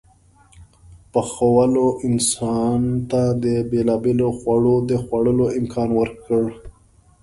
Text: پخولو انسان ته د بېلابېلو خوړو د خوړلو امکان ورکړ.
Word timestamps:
پخولو 1.11 1.87
انسان 2.07 2.81
ته 3.09 3.21
د 3.43 3.45
بېلابېلو 3.71 4.27
خوړو 4.37 4.75
د 4.89 4.91
خوړلو 5.03 5.45
امکان 5.59 5.89
ورکړ. 5.99 6.43